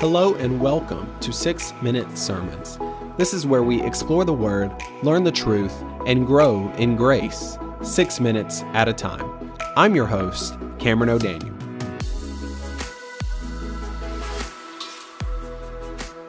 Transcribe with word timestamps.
Hello 0.00 0.34
and 0.36 0.58
welcome 0.58 1.14
to 1.20 1.30
6 1.30 1.74
Minute 1.82 2.16
Sermons. 2.16 2.78
This 3.18 3.34
is 3.34 3.46
where 3.46 3.62
we 3.62 3.82
explore 3.82 4.24
the 4.24 4.32
Word, 4.32 4.72
learn 5.02 5.24
the 5.24 5.30
truth, 5.30 5.74
and 6.06 6.26
grow 6.26 6.72
in 6.78 6.96
grace, 6.96 7.58
six 7.82 8.18
minutes 8.18 8.62
at 8.72 8.88
a 8.88 8.94
time. 8.94 9.52
I'm 9.76 9.94
your 9.94 10.06
host, 10.06 10.56
Cameron 10.78 11.10
O'Daniel. 11.10 11.54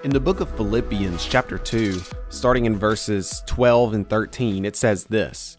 In 0.04 0.10
the 0.12 0.20
book 0.20 0.42
of 0.42 0.54
Philippians, 0.58 1.26
chapter 1.26 1.58
2, 1.58 2.02
starting 2.28 2.66
in 2.66 2.78
verses 2.78 3.42
12 3.46 3.94
and 3.94 4.10
13, 4.10 4.66
it 4.66 4.76
says 4.76 5.06
this 5.06 5.56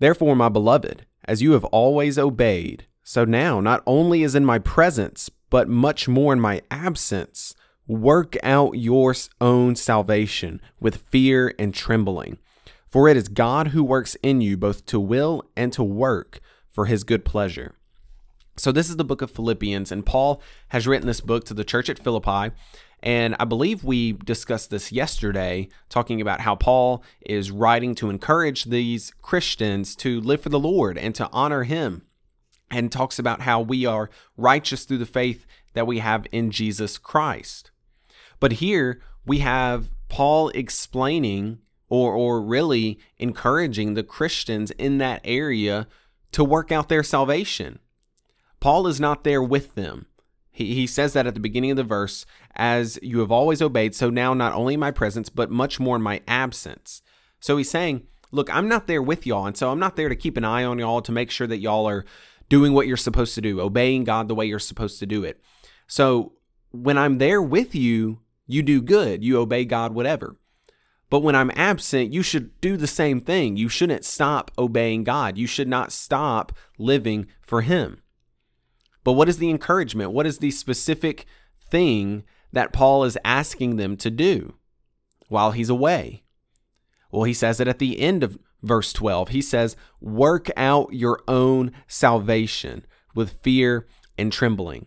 Therefore, 0.00 0.34
my 0.34 0.48
beloved, 0.48 1.06
as 1.26 1.40
you 1.40 1.52
have 1.52 1.66
always 1.66 2.18
obeyed, 2.18 2.86
so 3.04 3.24
now, 3.24 3.60
not 3.60 3.84
only 3.86 4.24
is 4.24 4.34
in 4.34 4.44
my 4.44 4.58
presence, 4.58 5.30
but 5.52 5.68
much 5.68 6.08
more 6.08 6.32
in 6.32 6.40
my 6.40 6.62
absence, 6.70 7.54
work 7.86 8.38
out 8.42 8.78
your 8.78 9.14
own 9.38 9.76
salvation 9.76 10.62
with 10.80 11.04
fear 11.10 11.52
and 11.58 11.74
trembling. 11.74 12.38
For 12.88 13.06
it 13.06 13.18
is 13.18 13.28
God 13.28 13.68
who 13.68 13.84
works 13.84 14.16
in 14.22 14.40
you 14.40 14.56
both 14.56 14.86
to 14.86 14.98
will 14.98 15.44
and 15.54 15.70
to 15.74 15.84
work 15.84 16.40
for 16.70 16.86
his 16.86 17.04
good 17.04 17.26
pleasure. 17.26 17.74
So, 18.56 18.72
this 18.72 18.88
is 18.88 18.96
the 18.96 19.04
book 19.04 19.20
of 19.20 19.30
Philippians, 19.30 19.92
and 19.92 20.06
Paul 20.06 20.40
has 20.68 20.86
written 20.86 21.06
this 21.06 21.20
book 21.20 21.44
to 21.44 21.54
the 21.54 21.64
church 21.64 21.90
at 21.90 21.98
Philippi. 21.98 22.54
And 23.02 23.36
I 23.38 23.44
believe 23.44 23.84
we 23.84 24.12
discussed 24.12 24.70
this 24.70 24.90
yesterday, 24.90 25.68
talking 25.90 26.22
about 26.22 26.40
how 26.40 26.54
Paul 26.54 27.04
is 27.20 27.50
writing 27.50 27.94
to 27.96 28.08
encourage 28.08 28.64
these 28.64 29.12
Christians 29.20 29.96
to 29.96 30.18
live 30.22 30.40
for 30.40 30.48
the 30.48 30.58
Lord 30.58 30.96
and 30.96 31.14
to 31.16 31.28
honor 31.30 31.64
him 31.64 32.06
and 32.72 32.90
talks 32.90 33.18
about 33.18 33.42
how 33.42 33.60
we 33.60 33.86
are 33.86 34.10
righteous 34.36 34.84
through 34.84 34.98
the 34.98 35.06
faith 35.06 35.46
that 35.74 35.86
we 35.86 35.98
have 35.98 36.26
in 36.32 36.50
Jesus 36.50 36.98
Christ. 36.98 37.70
But 38.40 38.54
here 38.54 39.00
we 39.24 39.38
have 39.38 39.90
Paul 40.08 40.48
explaining 40.48 41.58
or, 41.88 42.14
or 42.14 42.40
really 42.40 42.98
encouraging 43.18 43.94
the 43.94 44.02
Christians 44.02 44.70
in 44.72 44.98
that 44.98 45.20
area 45.24 45.86
to 46.32 46.42
work 46.42 46.72
out 46.72 46.88
their 46.88 47.02
salvation. 47.02 47.78
Paul 48.58 48.86
is 48.86 48.98
not 48.98 49.22
there 49.22 49.42
with 49.42 49.74
them. 49.74 50.06
He, 50.50 50.74
he 50.74 50.86
says 50.86 51.12
that 51.12 51.26
at 51.26 51.34
the 51.34 51.40
beginning 51.40 51.72
of 51.72 51.76
the 51.76 51.84
verse, 51.84 52.24
as 52.54 52.98
you 53.02 53.20
have 53.20 53.30
always 53.30 53.60
obeyed, 53.60 53.94
so 53.94 54.08
now 54.08 54.32
not 54.32 54.54
only 54.54 54.74
in 54.74 54.80
my 54.80 54.90
presence, 54.90 55.28
but 55.28 55.50
much 55.50 55.78
more 55.78 55.96
in 55.96 56.02
my 56.02 56.22
absence. 56.26 57.02
So 57.40 57.56
he's 57.56 57.70
saying, 57.70 58.06
Look, 58.34 58.48
I'm 58.54 58.66
not 58.66 58.86
there 58.86 59.02
with 59.02 59.26
y'all, 59.26 59.44
and 59.44 59.54
so 59.54 59.70
I'm 59.70 59.78
not 59.78 59.96
there 59.96 60.08
to 60.08 60.16
keep 60.16 60.38
an 60.38 60.44
eye 60.44 60.64
on 60.64 60.78
y'all 60.78 61.02
to 61.02 61.12
make 61.12 61.30
sure 61.30 61.46
that 61.46 61.58
y'all 61.58 61.86
are 61.86 62.06
doing 62.52 62.74
what 62.74 62.86
you're 62.86 62.98
supposed 62.98 63.34
to 63.34 63.40
do, 63.40 63.62
obeying 63.62 64.04
God 64.04 64.28
the 64.28 64.34
way 64.34 64.44
you're 64.44 64.58
supposed 64.58 64.98
to 64.98 65.06
do 65.06 65.24
it. 65.24 65.40
So 65.86 66.34
when 66.70 66.98
I'm 66.98 67.16
there 67.16 67.40
with 67.40 67.74
you, 67.74 68.20
you 68.46 68.62
do 68.62 68.82
good, 68.82 69.24
you 69.24 69.38
obey 69.38 69.64
God, 69.64 69.94
whatever. 69.94 70.36
But 71.08 71.20
when 71.20 71.34
I'm 71.34 71.50
absent, 71.56 72.12
you 72.12 72.22
should 72.22 72.60
do 72.60 72.76
the 72.76 72.86
same 72.86 73.22
thing. 73.22 73.56
You 73.56 73.70
shouldn't 73.70 74.04
stop 74.04 74.50
obeying 74.58 75.02
God. 75.02 75.38
You 75.38 75.46
should 75.46 75.66
not 75.66 75.92
stop 75.92 76.52
living 76.76 77.26
for 77.40 77.62
Him. 77.62 78.02
But 79.02 79.12
what 79.12 79.30
is 79.30 79.38
the 79.38 79.48
encouragement? 79.48 80.12
What 80.12 80.26
is 80.26 80.36
the 80.36 80.50
specific 80.50 81.24
thing 81.70 82.22
that 82.52 82.74
Paul 82.74 83.04
is 83.04 83.16
asking 83.24 83.76
them 83.76 83.96
to 83.96 84.10
do 84.10 84.56
while 85.28 85.52
he's 85.52 85.70
away? 85.70 86.22
Well, 87.10 87.24
he 87.24 87.32
says 87.32 87.60
it 87.60 87.68
at 87.68 87.78
the 87.78 87.98
end 87.98 88.22
of 88.22 88.36
verse 88.62 88.92
12. 88.92 89.30
He 89.30 89.42
says, 89.42 89.76
Work 90.00 90.50
out 90.56 90.92
your 90.92 91.20
own 91.28 91.72
salvation 91.86 92.86
with 93.14 93.38
fear 93.42 93.86
and 94.16 94.32
trembling. 94.32 94.86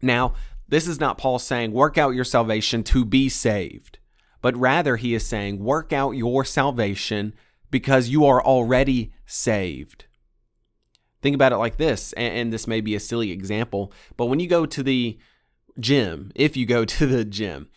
Now, 0.00 0.34
this 0.68 0.88
is 0.88 1.00
not 1.00 1.18
Paul 1.18 1.38
saying, 1.38 1.72
Work 1.72 1.98
out 1.98 2.14
your 2.14 2.24
salvation 2.24 2.82
to 2.84 3.04
be 3.04 3.28
saved, 3.28 3.98
but 4.40 4.56
rather 4.56 4.96
he 4.96 5.14
is 5.14 5.24
saying, 5.26 5.58
Work 5.58 5.92
out 5.92 6.12
your 6.12 6.44
salvation 6.44 7.34
because 7.70 8.08
you 8.08 8.24
are 8.26 8.42
already 8.42 9.12
saved. 9.26 10.06
Think 11.22 11.34
about 11.34 11.52
it 11.52 11.58
like 11.58 11.76
this, 11.76 12.12
and 12.14 12.52
this 12.52 12.66
may 12.66 12.80
be 12.80 12.96
a 12.96 13.00
silly 13.00 13.30
example, 13.30 13.92
but 14.16 14.26
when 14.26 14.40
you 14.40 14.48
go 14.48 14.66
to 14.66 14.82
the 14.82 15.18
gym, 15.78 16.32
if 16.34 16.56
you 16.56 16.66
go 16.66 16.84
to 16.86 17.06
the 17.06 17.24
gym, 17.24 17.68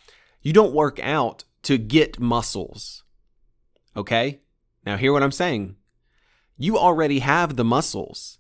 you 0.42 0.54
don't 0.54 0.74
work 0.74 1.00
out 1.02 1.44
to 1.64 1.78
get 1.78 2.20
muscles. 2.20 3.04
Okay? 3.96 4.42
Now, 4.86 4.98
hear 4.98 5.12
what 5.12 5.24
I'm 5.24 5.32
saying. 5.32 5.76
You 6.58 6.78
already 6.78 7.20
have 7.20 7.56
the 7.56 7.64
muscles. 7.64 8.38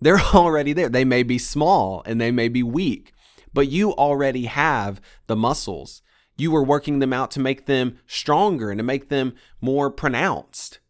They're 0.00 0.20
already 0.34 0.72
there. 0.72 0.88
They 0.88 1.04
may 1.04 1.22
be 1.22 1.38
small 1.38 2.02
and 2.06 2.20
they 2.20 2.30
may 2.30 2.48
be 2.48 2.62
weak, 2.62 3.12
but 3.52 3.68
you 3.68 3.92
already 3.92 4.46
have 4.46 5.00
the 5.26 5.36
muscles. 5.36 6.02
You 6.36 6.50
were 6.50 6.64
working 6.64 6.98
them 6.98 7.12
out 7.12 7.30
to 7.32 7.40
make 7.40 7.66
them 7.66 7.98
stronger 8.06 8.70
and 8.70 8.78
to 8.78 8.84
make 8.84 9.08
them 9.08 9.34
more 9.60 9.90
pronounced. 9.90 10.80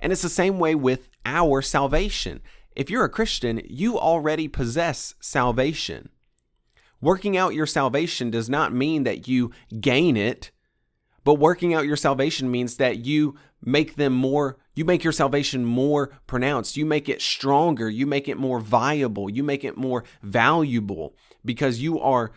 And 0.00 0.12
it's 0.12 0.22
the 0.22 0.28
same 0.28 0.58
way 0.58 0.74
with 0.74 1.10
our 1.24 1.62
salvation. 1.62 2.40
If 2.76 2.90
you're 2.90 3.04
a 3.04 3.08
Christian, 3.08 3.60
you 3.68 3.98
already 3.98 4.46
possess 4.48 5.14
salvation. 5.20 6.10
Working 7.00 7.36
out 7.36 7.54
your 7.54 7.66
salvation 7.66 8.30
does 8.30 8.48
not 8.48 8.72
mean 8.72 9.04
that 9.04 9.28
you 9.28 9.50
gain 9.80 10.16
it, 10.16 10.50
but 11.24 11.34
working 11.34 11.74
out 11.74 11.86
your 11.86 11.96
salvation 11.96 12.50
means 12.50 12.76
that 12.76 13.04
you 13.04 13.34
make 13.62 13.96
them 13.96 14.12
more, 14.12 14.58
you 14.74 14.84
make 14.84 15.02
your 15.02 15.12
salvation 15.12 15.64
more 15.64 16.12
pronounced. 16.26 16.76
You 16.76 16.84
make 16.84 17.08
it 17.08 17.22
stronger. 17.22 17.88
You 17.88 18.06
make 18.06 18.28
it 18.28 18.36
more 18.36 18.60
viable. 18.60 19.30
You 19.30 19.42
make 19.42 19.64
it 19.64 19.76
more 19.76 20.04
valuable 20.22 21.16
because 21.44 21.80
you 21.80 21.98
are 21.98 22.32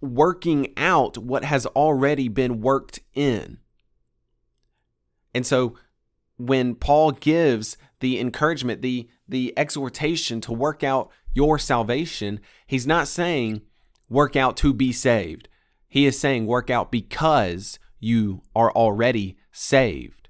working 0.00 0.72
out 0.76 1.16
what 1.16 1.44
has 1.44 1.64
already 1.66 2.28
been 2.28 2.60
worked 2.60 3.00
in. 3.14 3.58
And 5.32 5.46
so 5.46 5.76
when 6.36 6.74
Paul 6.74 7.12
gives 7.12 7.76
the 8.00 8.18
encouragement, 8.20 8.82
the 8.82 9.08
the 9.28 9.54
exhortation 9.56 10.40
to 10.42 10.52
work 10.52 10.84
out 10.84 11.10
your 11.32 11.58
salvation, 11.58 12.40
he's 12.66 12.86
not 12.86 13.08
saying 13.08 13.62
work 14.08 14.36
out 14.36 14.56
to 14.58 14.74
be 14.74 14.92
saved. 14.92 15.48
He 15.88 16.06
is 16.06 16.18
saying 16.18 16.46
work 16.46 16.70
out 16.70 16.90
because 16.90 17.78
you 18.04 18.42
are 18.54 18.70
already 18.72 19.36
saved. 19.50 20.28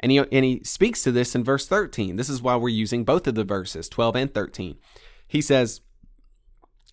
And 0.00 0.12
he, 0.12 0.18
and 0.18 0.44
he 0.44 0.62
speaks 0.64 1.02
to 1.02 1.12
this 1.12 1.34
in 1.34 1.42
verse 1.42 1.66
13. 1.66 2.16
This 2.16 2.28
is 2.28 2.40
why 2.40 2.56
we're 2.56 2.68
using 2.68 3.04
both 3.04 3.26
of 3.26 3.34
the 3.34 3.44
verses, 3.44 3.88
12 3.88 4.16
and 4.16 4.34
13. 4.34 4.76
He 5.26 5.40
says, 5.40 5.80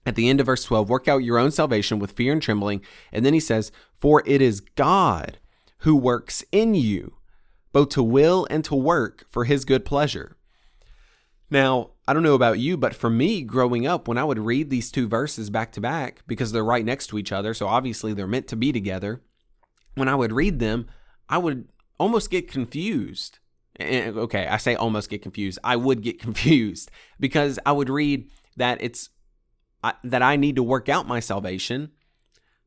at 0.05 0.15
the 0.15 0.29
end 0.29 0.39
of 0.39 0.45
verse 0.45 0.63
12, 0.63 0.89
work 0.89 1.07
out 1.07 1.23
your 1.23 1.37
own 1.37 1.51
salvation 1.51 1.99
with 1.99 2.11
fear 2.11 2.31
and 2.31 2.41
trembling. 2.41 2.81
And 3.11 3.25
then 3.25 3.33
he 3.33 3.39
says, 3.39 3.71
For 3.99 4.23
it 4.25 4.41
is 4.41 4.59
God 4.59 5.39
who 5.79 5.95
works 5.95 6.43
in 6.51 6.75
you, 6.75 7.17
both 7.71 7.89
to 7.89 8.03
will 8.03 8.47
and 8.49 8.63
to 8.65 8.75
work 8.75 9.25
for 9.29 9.45
his 9.45 9.65
good 9.65 9.85
pleasure. 9.85 10.37
Now, 11.49 11.91
I 12.07 12.13
don't 12.13 12.23
know 12.23 12.33
about 12.33 12.59
you, 12.59 12.77
but 12.77 12.95
for 12.95 13.09
me 13.09 13.41
growing 13.41 13.85
up, 13.85 14.07
when 14.07 14.17
I 14.17 14.23
would 14.23 14.39
read 14.39 14.69
these 14.69 14.91
two 14.91 15.07
verses 15.07 15.49
back 15.49 15.71
to 15.73 15.81
back, 15.81 16.21
because 16.27 16.51
they're 16.51 16.63
right 16.63 16.85
next 16.85 17.07
to 17.07 17.17
each 17.17 17.31
other, 17.31 17.53
so 17.53 17.67
obviously 17.67 18.13
they're 18.13 18.27
meant 18.27 18.47
to 18.49 18.55
be 18.55 18.71
together, 18.71 19.21
when 19.95 20.07
I 20.07 20.15
would 20.15 20.31
read 20.31 20.59
them, 20.59 20.87
I 21.27 21.37
would 21.37 21.67
almost 21.99 22.29
get 22.29 22.49
confused. 22.49 23.39
And, 23.77 24.17
okay, 24.17 24.47
I 24.47 24.57
say 24.57 24.75
almost 24.75 25.09
get 25.09 25.21
confused. 25.21 25.59
I 25.63 25.75
would 25.75 26.01
get 26.01 26.19
confused 26.21 26.91
because 27.19 27.59
I 27.65 27.71
would 27.71 27.89
read 27.89 28.29
that 28.57 28.81
it's 28.81 29.09
that 30.03 30.23
I 30.23 30.35
need 30.35 30.55
to 30.55 30.63
work 30.63 30.89
out 30.89 31.07
my 31.07 31.19
salvation, 31.19 31.91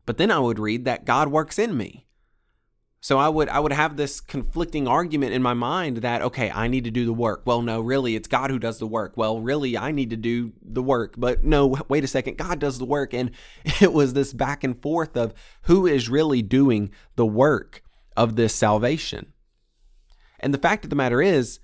but 0.07 0.19
then 0.19 0.31
I 0.31 0.39
would 0.39 0.59
read 0.59 0.85
that 0.85 1.05
God 1.05 1.29
works 1.29 1.59
in 1.59 1.77
me. 1.77 2.07
So 3.01 3.17
I 3.19 3.29
would 3.29 3.49
I 3.49 3.61
would 3.61 3.73
have 3.73 3.97
this 3.97 4.21
conflicting 4.21 4.89
argument 4.89 5.33
in 5.33 5.41
my 5.41 5.55
mind 5.55 5.99
that 5.99 6.21
okay, 6.23 6.51
I 6.51 6.67
need 6.67 6.85
to 6.85 6.91
do 6.91 7.05
the 7.07 7.13
work. 7.13 7.43
Well, 7.45 7.63
no, 7.63 7.81
really 7.81 8.17
it's 8.17 8.27
God 8.27 8.51
who 8.51 8.59
does 8.59 8.79
the 8.79 8.89
work. 8.89 9.17
Well, 9.17 9.41
really 9.41 9.79
I 9.79 9.93
need 9.93 10.11
to 10.11 10.17
do 10.17 10.53
the 10.61 10.83
work. 10.83 11.15
But 11.17 11.45
no, 11.45 11.77
wait 11.89 12.03
a 12.05 12.09
second, 12.09 12.39
God 12.39 12.59
does 12.59 12.79
the 12.79 12.85
work 12.85 13.15
and 13.15 13.31
it 13.81 13.93
was 13.93 14.15
this 14.15 14.33
back 14.33 14.65
and 14.65 14.81
forth 14.81 15.17
of 15.17 15.33
who 15.63 15.87
is 15.87 16.09
really 16.09 16.43
doing 16.43 16.91
the 17.15 17.27
work 17.27 17.83
of 18.17 18.35
this 18.35 18.55
salvation. 18.55 19.33
And 20.41 20.53
the 20.53 20.59
fact 20.59 20.85
of 20.85 20.91
the 20.91 20.97
matter 20.97 21.23
is 21.23 21.61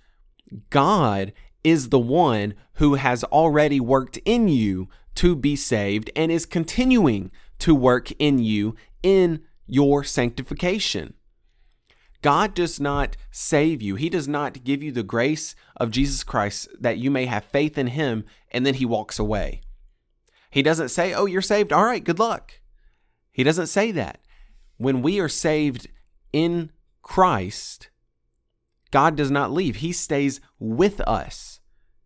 God 0.71 1.33
is 1.65 1.89
the 1.89 1.99
one 1.99 2.55
who 2.75 2.95
has 2.95 3.25
already 3.25 3.81
worked 3.81 4.19
in 4.25 4.47
you 4.47 4.89
to 5.17 5.35
be 5.35 5.57
saved 5.57 6.11
and 6.15 6.31
is 6.31 6.47
continuing 6.47 7.31
to 7.59 7.75
work 7.75 8.13
in 8.19 8.39
you 8.39 8.77
in 9.03 9.43
your 9.67 10.05
sanctification. 10.05 11.15
God 12.25 12.55
does 12.55 12.81
not 12.81 13.19
save 13.31 13.83
you. 13.83 13.97
He 13.97 14.09
does 14.09 14.27
not 14.27 14.65
give 14.65 14.83
you 14.83 14.91
the 14.91 15.03
grace 15.03 15.55
of 15.77 15.91
Jesus 15.91 16.25
Christ 16.25 16.69
that 16.81 16.97
you 16.97 17.11
may 17.11 17.27
have 17.27 17.45
faith 17.45 17.77
in 17.77 17.89
Him 17.89 18.25
and 18.51 18.65
then 18.65 18.73
He 18.73 18.87
walks 18.87 19.19
away. 19.19 19.61
He 20.51 20.63
doesn't 20.63 20.89
say, 20.89 21.13
Oh, 21.13 21.27
you're 21.27 21.43
saved. 21.43 21.71
All 21.71 21.85
right, 21.85 22.03
good 22.03 22.19
luck. 22.19 22.55
He 23.31 23.45
doesn't 23.45 23.67
say 23.67 23.93
that. 23.93 24.21
When 24.79 25.03
we 25.03 25.21
are 25.21 25.29
saved 25.29 25.89
in 26.33 26.73
Christ, 27.03 27.91
God 28.91 29.17
does 29.17 29.31
not 29.31 29.53
leave, 29.53 29.77
He 29.77 29.93
stays 29.93 30.41
with 30.59 31.03
us. 31.03 31.61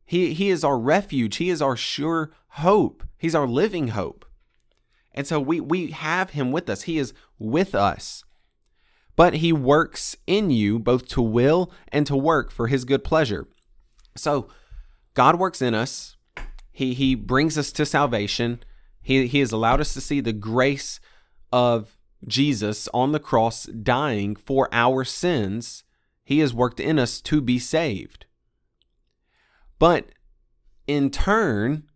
He, 0.04 0.34
he 0.34 0.50
is 0.50 0.64
our 0.64 0.80
refuge, 0.80 1.36
He 1.36 1.48
is 1.48 1.62
our 1.62 1.76
sure 1.76 2.32
hope, 2.48 3.04
He's 3.18 3.36
our 3.36 3.46
living 3.46 3.88
hope. 3.88 4.24
And 5.14 5.28
so 5.28 5.38
we, 5.38 5.60
we 5.60 5.92
have 5.92 6.30
him 6.30 6.52
with 6.52 6.68
us. 6.68 6.82
He 6.82 6.98
is 6.98 7.12
with 7.38 7.74
us. 7.74 8.24
But 9.18 9.34
he 9.34 9.52
works 9.52 10.16
in 10.28 10.50
you 10.50 10.78
both 10.78 11.08
to 11.08 11.20
will 11.20 11.72
and 11.88 12.06
to 12.06 12.16
work 12.16 12.52
for 12.52 12.68
his 12.68 12.84
good 12.84 13.02
pleasure. 13.02 13.48
So 14.16 14.48
God 15.14 15.40
works 15.40 15.60
in 15.60 15.74
us. 15.74 16.16
He, 16.70 16.94
he 16.94 17.16
brings 17.16 17.58
us 17.58 17.72
to 17.72 17.84
salvation. 17.84 18.62
He, 19.02 19.26
he 19.26 19.40
has 19.40 19.50
allowed 19.50 19.80
us 19.80 19.92
to 19.94 20.00
see 20.00 20.20
the 20.20 20.32
grace 20.32 21.00
of 21.52 21.98
Jesus 22.28 22.88
on 22.94 23.10
the 23.10 23.18
cross 23.18 23.64
dying 23.64 24.36
for 24.36 24.68
our 24.70 25.02
sins. 25.02 25.82
He 26.24 26.38
has 26.38 26.54
worked 26.54 26.78
in 26.78 26.96
us 26.96 27.20
to 27.22 27.40
be 27.40 27.58
saved. 27.58 28.24
But 29.80 30.10
in 30.86 31.10
turn, 31.10 31.88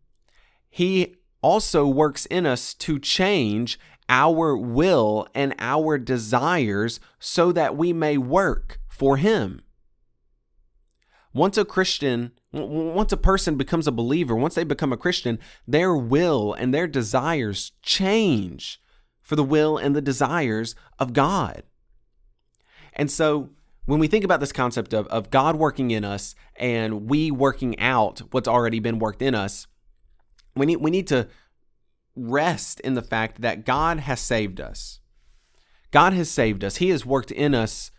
He 0.69 1.15
also 1.41 1.87
works 1.87 2.27
in 2.27 2.47
us 2.47 2.75
to 2.75 2.99
change 2.99 3.79
our 4.13 4.55
will 4.55 5.27
and 5.35 5.55
our 5.59 5.97
desires 5.97 7.01
so 7.19 7.51
that 7.51 7.79
we 7.79 7.95
may 7.95 8.19
work 8.19 8.79
for 8.87 9.17
Him. 9.17 9.63
Once 11.33 11.57
a 11.57 11.65
Christian, 11.65 12.33
once 12.53 13.11
a 13.11 13.17
person 13.17 13.57
becomes 13.57 13.87
a 13.87 13.93
believer, 13.93 14.37
once 14.37 14.55
they 14.55 14.65
become 14.65 14.93
a 14.93 14.99
Christian, 14.99 15.39
their 15.67 15.97
will 15.97 16.53
and 16.53 16.75
their 16.75 16.87
desires 16.87 17.73
change 17.81 18.79
for 19.23 19.35
the 19.35 19.43
will 19.43 19.79
and 19.79 19.97
the 19.97 20.03
desires 20.03 20.75
of 20.99 21.15
God. 21.15 21.63
And 22.93 23.11
so 23.11 23.49
when 23.87 23.99
we 23.99 24.09
think 24.09 24.25
about 24.25 24.41
this 24.41 24.53
concept 24.53 24.93
of, 24.93 25.07
of 25.07 25.31
God 25.31 25.57
working 25.57 25.91
in 25.91 26.05
us 26.05 26.35
and 26.57 27.09
we 27.09 27.31
working 27.31 27.79
out 27.79 28.19
what's 28.31 28.47
already 28.47 28.79
been 28.79 28.99
worked 28.99 29.23
in 29.23 29.35
us, 29.35 29.67
we 30.55 30.67
need, 30.67 30.77
we 30.77 30.91
need 30.91 31.07
to 31.07 31.29
rest 32.15 32.81
in 32.81 32.95
the 32.95 33.03
fact 33.03 33.41
that 33.41 33.65
God 33.65 34.01
has 34.01 34.21
saved 34.21 34.61
us. 34.61 35.01
God 35.91 36.13
has 36.13 36.31
saved 36.31 36.65
us. 36.65 36.77
He 36.77 36.89
has 36.89 37.07
worked 37.07 37.31
in 37.31 37.55
us 37.55 37.91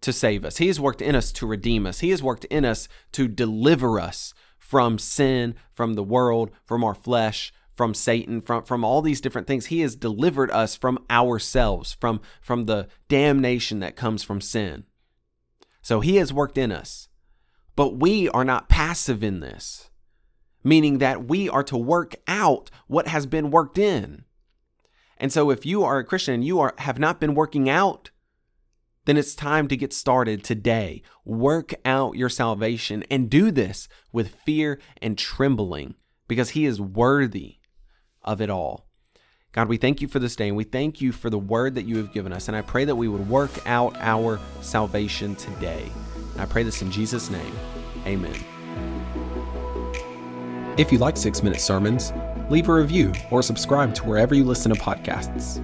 to 0.00 0.12
save 0.12 0.44
us. 0.44 0.58
He 0.58 0.66
has 0.68 0.80
worked 0.80 1.02
in 1.02 1.14
us 1.14 1.32
to 1.32 1.46
redeem 1.46 1.86
us. 1.86 2.00
He 2.00 2.10
has 2.10 2.22
worked 2.22 2.44
in 2.46 2.64
us 2.64 2.88
to 3.12 3.28
deliver 3.28 3.98
us 3.98 4.34
from 4.58 4.98
sin, 4.98 5.54
from 5.72 5.94
the 5.94 6.04
world, 6.04 6.50
from 6.64 6.84
our 6.84 6.94
flesh, 6.94 7.52
from 7.76 7.94
Satan, 7.94 8.40
from, 8.40 8.64
from 8.64 8.84
all 8.84 9.02
these 9.02 9.20
different 9.20 9.46
things. 9.46 9.66
He 9.66 9.80
has 9.80 9.96
delivered 9.96 10.50
us 10.50 10.76
from 10.76 10.98
ourselves, 11.08 11.96
from, 12.00 12.20
from 12.40 12.66
the 12.66 12.88
damnation 13.08 13.80
that 13.80 13.96
comes 13.96 14.22
from 14.22 14.40
sin. 14.40 14.84
So 15.80 16.00
he 16.00 16.16
has 16.16 16.32
worked 16.32 16.58
in 16.58 16.72
us. 16.72 17.08
But 17.76 18.00
we 18.00 18.28
are 18.30 18.44
not 18.44 18.68
passive 18.68 19.22
in 19.22 19.38
this, 19.38 19.90
meaning 20.62 20.98
that 20.98 21.26
we 21.26 21.48
are 21.48 21.64
to 21.64 21.76
work 21.76 22.16
out 22.26 22.70
what 22.86 23.08
has 23.08 23.26
been 23.26 23.50
worked 23.50 23.78
in. 23.78 24.24
And 25.18 25.32
so 25.32 25.50
if 25.50 25.66
you 25.66 25.82
are 25.82 25.98
a 25.98 26.04
Christian 26.04 26.34
and 26.34 26.44
you 26.44 26.60
are 26.60 26.74
have 26.78 26.98
not 26.98 27.20
been 27.20 27.34
working 27.34 27.68
out, 27.68 28.10
then 29.04 29.16
it's 29.16 29.34
time 29.34 29.68
to 29.68 29.76
get 29.76 29.92
started 29.92 30.44
today. 30.44 31.02
Work 31.24 31.74
out 31.84 32.16
your 32.16 32.28
salvation 32.28 33.04
and 33.10 33.30
do 33.30 33.50
this 33.50 33.88
with 34.12 34.34
fear 34.44 34.78
and 35.00 35.16
trembling 35.16 35.94
because 36.28 36.50
he 36.50 36.66
is 36.66 36.80
worthy 36.80 37.56
of 38.22 38.40
it 38.40 38.50
all. 38.50 38.86
God, 39.52 39.68
we 39.68 39.78
thank 39.78 40.02
you 40.02 40.08
for 40.08 40.18
this 40.18 40.36
day 40.36 40.48
and 40.48 40.56
we 40.56 40.64
thank 40.64 41.00
you 41.00 41.10
for 41.10 41.30
the 41.30 41.38
word 41.38 41.74
that 41.74 41.86
you 41.86 41.96
have 41.96 42.12
given 42.12 42.32
us. 42.32 42.48
And 42.48 42.56
I 42.56 42.60
pray 42.60 42.84
that 42.84 42.96
we 42.96 43.08
would 43.08 43.28
work 43.28 43.66
out 43.66 43.96
our 43.96 44.38
salvation 44.60 45.34
today. 45.36 45.90
And 46.32 46.42
I 46.42 46.44
pray 46.44 46.62
this 46.62 46.82
in 46.82 46.90
Jesus' 46.90 47.30
name. 47.30 47.56
Amen. 48.06 48.57
If 50.78 50.92
you 50.92 50.98
like 50.98 51.16
six 51.16 51.42
minute 51.42 51.60
sermons, 51.60 52.12
leave 52.50 52.68
a 52.68 52.74
review 52.74 53.12
or 53.32 53.42
subscribe 53.42 53.96
to 53.96 54.04
wherever 54.04 54.32
you 54.32 54.44
listen 54.44 54.72
to 54.72 54.80
podcasts. 54.80 55.60